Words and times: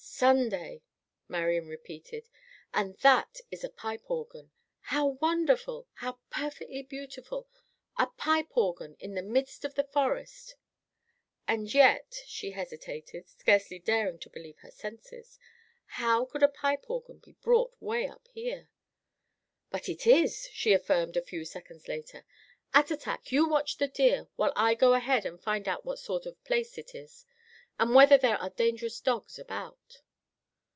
"Sunday," 0.03 0.83
Marian 1.27 1.65
repeated. 1.67 2.29
"And 2.75 2.95
that 2.99 3.37
is 3.49 3.63
a 3.63 3.69
pipe 3.71 4.03
organ. 4.07 4.51
How 4.81 5.07
wonderful! 5.19 5.87
How 5.93 6.19
perfectly 6.29 6.83
beautiful! 6.83 7.47
A 7.97 8.05
pipe 8.05 8.55
organ 8.55 8.95
in 8.99 9.15
the 9.15 9.23
midst 9.23 9.65
of 9.65 9.73
the 9.73 9.83
forest!" 9.83 10.53
"And 11.47 11.73
yet," 11.73 12.21
she 12.27 12.51
hesitated, 12.51 13.29
scarcely 13.29 13.79
daring 13.79 14.19
to 14.19 14.29
believe 14.29 14.59
her 14.59 14.69
senses, 14.69 15.39
"how 15.87 16.25
could 16.25 16.43
a 16.43 16.47
pipe 16.47 16.85
organ 16.87 17.17
be 17.17 17.31
brought 17.41 17.73
way 17.81 18.05
up 18.07 18.27
here?" 18.31 18.69
"But 19.71 19.89
it 19.89 20.05
is!" 20.05 20.47
she 20.53 20.71
affirmed 20.71 21.17
a 21.17 21.23
few 21.23 21.45
seconds 21.45 21.87
later. 21.87 22.27
"Attatak, 22.75 23.31
you 23.31 23.49
watch 23.49 23.77
the 23.77 23.87
deer 23.87 24.27
while 24.35 24.53
I 24.55 24.75
go 24.75 24.93
ahead 24.93 25.25
and 25.25 25.41
find 25.41 25.67
out 25.67 25.83
what 25.83 25.97
sort 25.97 26.27
of 26.27 26.43
place 26.43 26.77
it 26.77 26.93
is, 26.93 27.25
and 27.79 27.95
whether 27.95 28.19
there 28.19 28.37
are 28.37 28.51
dangerous 28.51 28.99
dogs 28.99 29.39
about." 29.39 30.01